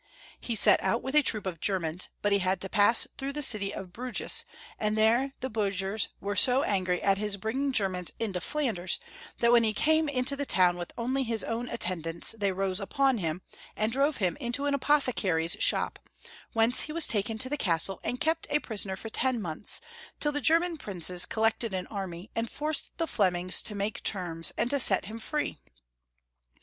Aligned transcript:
He 0.39 0.55
set 0.55 0.81
out 0.81 1.03
with 1.03 1.13
a 1.15 1.21
troop 1.21 1.45
of 1.45 1.59
Germans, 1.59 2.09
but 2.23 2.31
he 2.31 2.39
had 2.39 2.59
to 2.61 2.69
pass' 2.69 3.05
through 3.19 3.33
the 3.33 3.43
city 3.43 3.71
of 3.71 3.93
Bruges, 3.93 4.45
and 4.79 4.97
there 4.97 5.31
the 5.41 5.47
burg 5.47 5.73
Friedrich 5.77 6.01
III. 6.01 6.07
258 6.21 6.21
hers 6.21 6.21
were 6.21 6.35
so 6.35 6.63
angry 6.63 7.01
at 7.03 7.19
his 7.19 7.37
bringing 7.37 7.71
Germans 7.71 8.11
into 8.19 8.41
Flanders, 8.41 8.99
that 9.37 9.51
when 9.51 9.61
he 9.63 9.73
came 9.75 10.09
into 10.09 10.35
the 10.35 10.47
town 10.47 10.75
with 10.79 10.91
only 10.97 11.21
his 11.21 11.43
own 11.43 11.69
attendants, 11.69 12.33
they 12.35 12.51
rose 12.51 12.79
upon 12.79 13.19
him, 13.19 13.43
and 13.75 13.91
drove 13.91 14.17
him 14.17 14.37
into 14.39 14.65
an 14.65 14.73
apothecary's 14.73 15.55
shop, 15.59 15.99
whence 16.53 16.81
he 16.81 16.91
was 16.91 17.05
taken 17.05 17.37
to 17.37 17.47
the 17.47 17.55
castle 17.55 17.99
and 18.03 18.19
kept 18.19 18.47
a 18.49 18.57
prisoner 18.57 18.95
for 18.95 19.09
ten 19.09 19.39
months, 19.39 19.81
till 20.19 20.31
the 20.31 20.41
German 20.41 20.77
princes 20.77 21.27
collected 21.27 21.75
an 21.75 21.85
army 21.91 22.31
and 22.35 22.49
forced 22.49 22.89
the 22.97 23.05
Flemings 23.05 23.61
to 23.61 23.75
make 23.75 24.01
terms, 24.01 24.51
and 24.57 24.71
to 24.71 24.79
set 24.79 25.05
him 25.05 25.19
free. 25.19 25.59